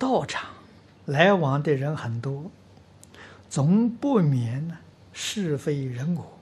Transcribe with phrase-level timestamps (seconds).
[0.00, 0.48] 道场
[1.04, 2.50] 来往的人很多，
[3.50, 4.78] 总不免呢
[5.12, 6.38] 是非人我，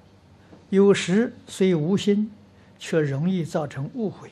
[0.70, 2.30] 有时虽无心，
[2.78, 4.30] 却容易造成误会。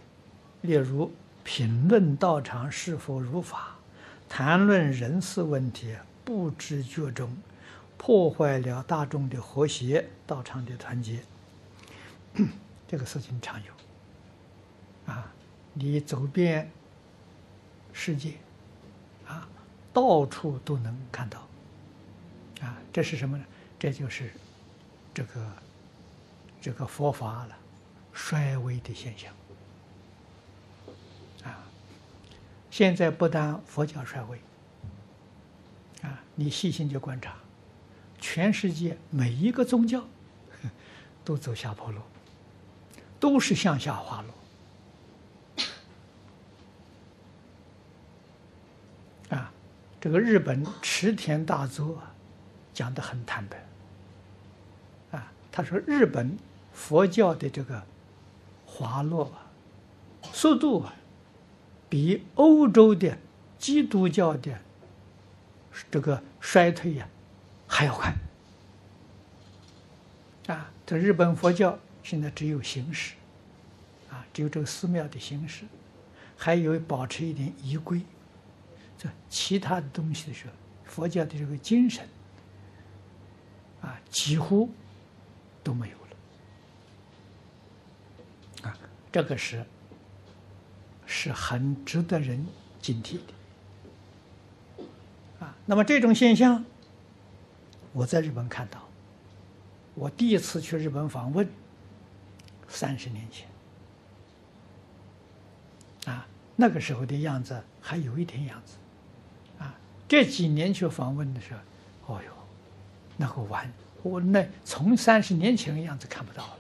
[0.61, 1.11] 例如
[1.43, 3.75] 评论道场是否如法，
[4.29, 7.37] 谈论人事问题，不知觉中，
[7.97, 11.19] 破坏了大众的和谐，道场的团结。
[12.87, 15.33] 这个事情常有，啊，
[15.73, 16.71] 你走遍
[17.93, 18.35] 世界，
[19.27, 19.49] 啊，
[19.93, 21.41] 到处都能看到，
[22.61, 23.45] 啊，这是什么呢？
[23.79, 24.33] 这就是
[25.13, 25.53] 这个
[26.61, 27.57] 这个佛法了
[28.13, 29.33] 衰微的现象，
[31.45, 31.59] 啊，
[32.71, 34.39] 现在不但佛教衰微，
[36.03, 37.35] 啊，你细心去观察，
[38.21, 40.05] 全世界每一个宗教
[41.25, 42.01] 都走下坡路。
[43.19, 44.35] 都是向下滑落，
[49.31, 49.53] 啊，
[50.01, 52.03] 这个日本池田大作
[52.73, 53.67] 讲得很坦白，
[55.11, 56.37] 啊，他说日本
[56.73, 57.83] 佛教的这个
[58.67, 59.33] 滑落
[60.33, 60.95] 速度啊，
[61.89, 63.19] 比欧洲的
[63.59, 64.59] 基督教的
[65.91, 67.09] 这个衰退呀
[67.67, 68.15] 还要快，
[70.47, 71.79] 啊，这日本佛教。
[72.03, 73.15] 现在只有形式，
[74.09, 75.65] 啊，只有这个寺庙的形式，
[76.37, 78.01] 还有保持一点仪规，
[78.99, 80.53] 这其他的东西的时候，
[80.85, 82.09] 佛教的这个精神，
[83.81, 84.71] 啊，几乎
[85.63, 85.97] 都没有
[88.63, 88.79] 了，啊，
[89.13, 89.65] 这个是
[91.07, 92.47] 是很值得人
[92.81, 93.19] 警惕
[94.79, 94.85] 的，
[95.41, 96.65] 啊，那么这种现象，
[97.93, 98.89] 我在日本看到，
[99.95, 101.49] 我第一次去日本访问。
[102.69, 103.47] 三十年前，
[106.13, 108.75] 啊，那个时候的样子还有一点样子，
[110.09, 111.53] 这几年去访问的时
[112.03, 112.31] 候，哦哟，
[113.17, 113.71] 那个完，
[114.03, 116.59] 我那从三十年前的样子看不到了，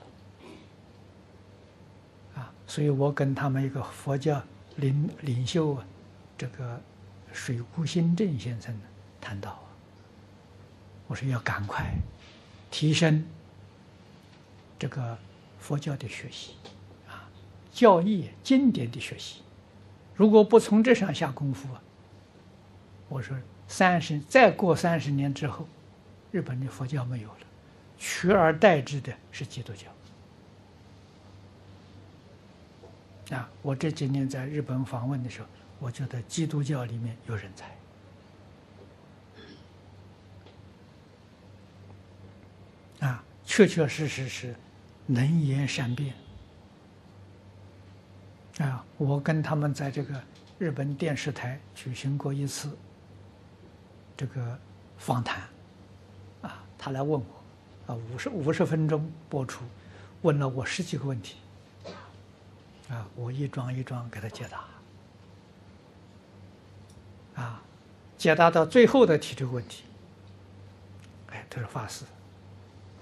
[2.43, 4.43] 啊，所以我跟他们一个佛教
[4.77, 5.85] 领领袖啊，
[6.37, 6.81] 这个
[7.33, 8.75] 水谷新正先生
[9.21, 9.59] 谈到，
[11.07, 11.95] 我说要赶快
[12.71, 13.25] 提升
[14.79, 15.17] 这个。
[15.59, 16.53] 佛教的学习，
[17.09, 17.27] 啊，
[17.73, 19.41] 教义经典的学习，
[20.15, 21.83] 如果不从这上下功夫啊，
[23.09, 23.37] 我说
[23.69, 25.67] 三十再过三十年之后，
[26.31, 27.39] 日本的佛教没有了，
[27.99, 29.89] 取而代之的是基督教。
[33.37, 35.47] 啊，我这几年在日本访问的时候，
[35.79, 37.77] 我觉得基督教里面有人才，
[43.07, 44.55] 啊，确确实实是。
[45.09, 46.13] 能言善辩
[48.59, 48.85] 啊！
[48.99, 50.21] 我跟他们在这个
[50.59, 52.77] 日本电视台举行过一次
[54.17, 54.59] 这个
[54.99, 55.43] 访谈
[56.43, 59.65] 啊，他来问我啊，五十五十分钟播出，
[60.23, 61.37] 问了我十几个问题
[62.89, 64.65] 啊，我一桩一桩给他解答
[67.43, 67.63] 啊，
[68.17, 69.85] 解答到最后的提这个问题，
[71.31, 72.05] 哎，他说法师，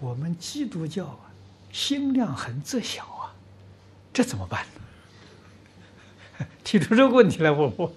[0.01, 1.31] 我们基督教啊。
[1.73, 3.35] 心量很窄小啊，
[4.13, 4.65] 这怎么办？
[6.63, 7.93] 提出这个问题来问我，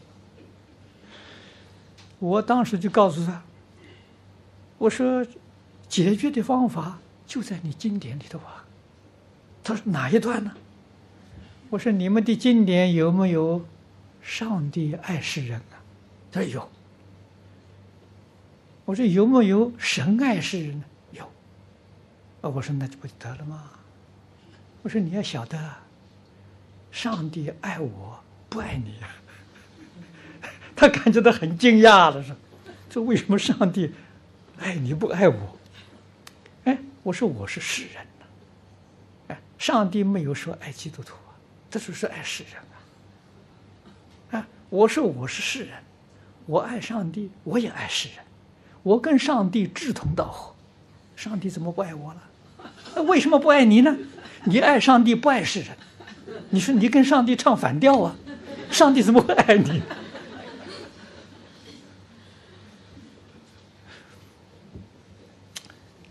[2.19, 3.43] 我当时就告诉他，
[4.77, 5.25] 我说
[5.87, 8.65] 解决的方法就在你经典里头啊。
[9.63, 10.51] 他说哪一段呢？
[11.69, 13.65] 我说你们的经典有没有
[14.21, 15.77] 上帝爱世人啊？
[16.31, 16.69] 他说有。
[18.85, 20.85] 我说有没有神爱世人呢？
[21.11, 21.29] 有
[22.49, 23.69] 我说那就不得了吗？
[24.81, 25.59] 我说你要晓得，
[26.89, 28.17] 上帝爱我
[28.47, 29.09] 不爱你呀。
[30.77, 32.35] 他感觉到很惊讶了，说
[32.87, 33.91] ：“这为什么上帝
[34.59, 35.57] 爱你不爱我？”
[36.65, 38.25] 哎，我说我是世人呐。
[39.29, 41.33] 哎，上帝没有说爱基督徒啊，
[41.71, 44.37] 他说是爱世人啊。
[44.37, 45.73] 啊，我说我是世人，
[46.45, 48.19] 我爱上帝，我也爱世人，
[48.83, 50.53] 我跟上帝志同道合，
[51.15, 53.01] 上帝怎么不爱我了？
[53.03, 53.97] 为什么不爱你呢？
[54.43, 55.75] 你爱上帝不爱世人，
[56.51, 58.15] 你说你跟上帝唱反调啊？
[58.69, 59.81] 上帝怎么会爱你？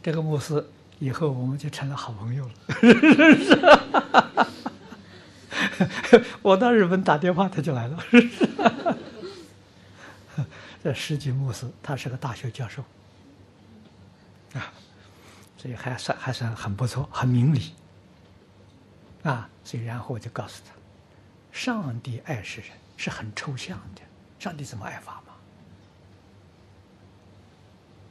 [0.06, 0.64] 这个牧师
[1.00, 2.52] 以后我们就成了好朋友了。
[6.42, 7.98] 我到日本打电话他就来了。
[10.84, 12.84] 这石井牧师他是个大学教授
[14.54, 14.72] 啊。
[15.58, 17.72] 所以还算还算很不错，很明理
[19.24, 19.50] 啊！
[19.64, 20.72] 所以然后我就告诉他，
[21.50, 24.02] 上帝爱世人是很抽象的，
[24.38, 25.32] 上帝怎么爱法嘛？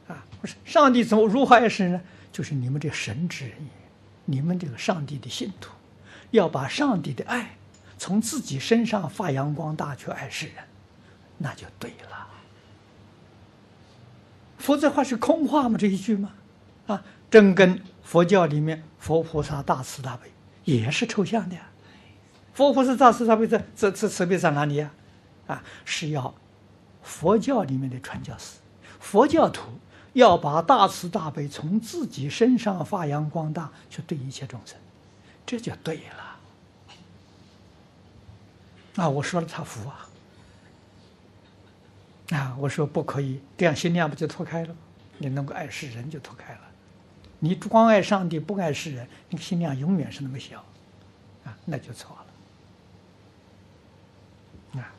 [0.08, 2.00] 啊，不是上帝怎么如何爱世人呢？
[2.32, 3.68] 就是你们这神职人员，
[4.26, 5.72] 你们这个上帝的信徒，
[6.30, 7.56] 要把上帝的爱
[7.98, 10.56] 从自己身上发扬光大去爱世人，
[11.38, 12.26] 那就对了。
[14.58, 15.78] 否则话是空话吗？
[15.78, 16.34] 这一句吗？
[16.86, 20.30] 啊，正跟佛教里面佛菩萨大慈大悲
[20.64, 21.62] 也是抽象的呀。
[22.52, 24.90] 佛菩萨大慈大悲在这这慈悲在哪里呀？
[25.46, 26.34] 啊，是要
[27.02, 28.58] 佛教里面的传教士，
[28.98, 29.62] 佛教徒
[30.16, 34.78] 要把大慈大悲从自己身上发扬光大，去对一切众生，
[35.44, 36.38] 这就对了。
[38.96, 40.08] 啊，我说了他服啊。
[42.30, 44.74] 啊，我说不可以，这样心量不就脱开了？
[45.18, 46.60] 你能够爱世人就脱开了。
[47.38, 50.64] 你光爱上帝不爱世人，你心量永远是那么小，
[51.44, 52.16] 啊，那就错
[54.74, 54.80] 了。
[54.80, 54.96] 啊，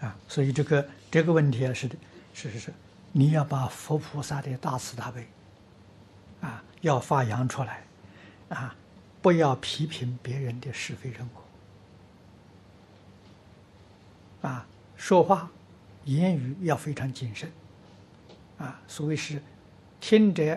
[0.00, 1.96] 啊，所以这个这个问题啊，是的，
[2.32, 2.72] 是是是，
[3.10, 5.26] 你要把佛菩萨的大慈大悲，
[6.40, 7.82] 啊，要发扬出来，
[8.48, 8.72] 啊，
[9.20, 11.28] 不要批评别人的是非人
[14.42, 14.48] 过。
[14.48, 14.64] 啊，
[14.96, 15.50] 说话
[16.04, 17.50] 言语要非常谨慎。
[18.58, 19.42] 啊，所谓是
[20.00, 20.56] 听者，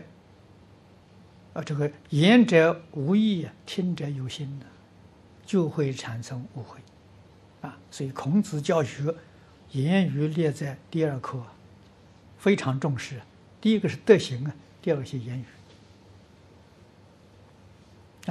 [1.54, 4.66] 啊，这个言者无意，听者有心的，
[5.44, 6.78] 就会产生误会。
[7.62, 9.12] 啊，所以孔子教学
[9.72, 11.42] 言语列在第二课，
[12.38, 13.22] 非常重视。
[13.60, 15.46] 第一个是德行啊，第二个是言语。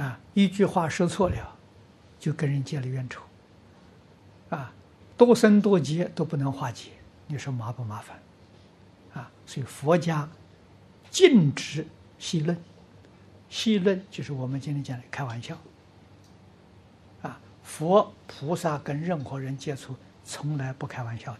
[0.01, 1.55] 啊，一句话说错了，
[2.19, 3.21] 就跟人结了怨仇。
[4.49, 4.73] 啊。
[5.17, 6.89] 多生多劫都不能化解，
[7.27, 8.19] 你说麻不麻烦？
[9.13, 10.27] 啊，所以佛家
[11.11, 11.85] 禁止
[12.17, 12.57] 戏论，
[13.47, 15.55] 戏论就是我们今天讲的开玩笑。
[17.21, 19.95] 啊，佛菩萨跟任何人接触
[20.25, 21.35] 从来不开玩笑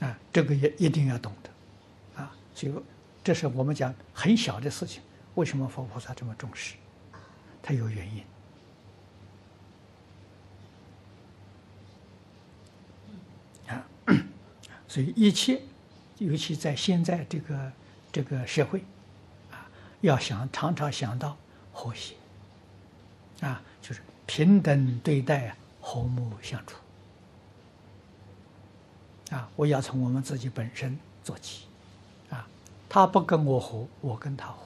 [0.00, 0.06] 的。
[0.06, 2.22] 啊，这个也一定要懂得。
[2.22, 2.74] 啊，所以
[3.24, 5.02] 这是我们讲很小的事情，
[5.34, 6.76] 为什么佛菩萨这么重视？
[7.62, 8.24] 他有原因
[13.68, 13.84] 啊。
[14.88, 15.60] 所以一切，
[16.18, 17.72] 尤其在现在这个
[18.10, 18.82] 这个社会，
[19.50, 19.68] 啊，
[20.00, 21.36] 要想常常想到
[21.72, 22.14] 和谐，
[23.40, 26.76] 啊，就是平等对待，和睦相处，
[29.30, 31.64] 啊，我要从我们自己本身做起，
[32.30, 32.46] 啊，
[32.88, 34.58] 他不跟我和，我跟他和，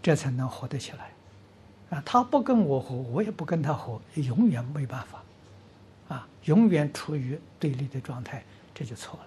[0.00, 1.10] 这才能合得起来，
[1.90, 5.22] 啊，他不跟我和，我也不跟他和，永远没办法。
[6.08, 8.44] 啊，永远处于对立的状态，
[8.74, 9.26] 这就错了。